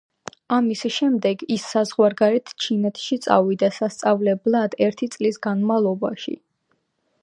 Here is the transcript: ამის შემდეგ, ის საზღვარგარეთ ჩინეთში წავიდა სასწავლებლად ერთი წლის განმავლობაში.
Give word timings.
ამის 0.55 0.79
შემდეგ, 0.95 1.43
ის 1.57 1.65
საზღვარგარეთ 1.73 2.55
ჩინეთში 2.65 3.19
წავიდა 3.27 3.71
სასწავლებლად 3.79 4.79
ერთი 4.89 5.13
წლის 5.17 5.43
განმავლობაში. 5.49 6.39